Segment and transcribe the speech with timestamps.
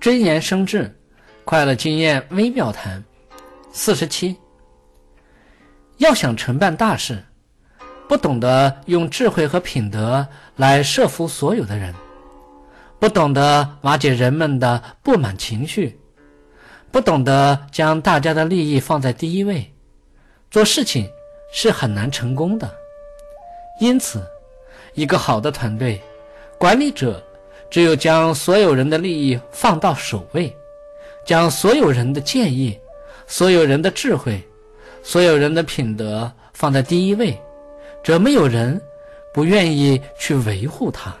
[0.00, 0.90] 真言生智，
[1.44, 3.04] 快乐经验微妙谈。
[3.70, 4.34] 四十七，
[5.98, 7.22] 要想承办大事，
[8.08, 10.26] 不懂得用智慧和品德
[10.56, 11.94] 来设服所有的人，
[12.98, 16.00] 不懂得瓦解人们的不满情绪，
[16.90, 19.70] 不懂得将大家的利益放在第一位，
[20.50, 21.06] 做事情
[21.52, 22.68] 是很难成功的。
[23.80, 24.26] 因此，
[24.94, 26.00] 一个好的团队
[26.58, 27.22] 管理者。
[27.70, 30.54] 只有将所有人的利益放到首位，
[31.24, 32.76] 将所有人的建议、
[33.26, 34.42] 所有人的智慧、
[35.02, 37.40] 所有人的品德放在第一位，
[38.02, 38.80] 则没有人
[39.32, 41.14] 不愿意去维护它。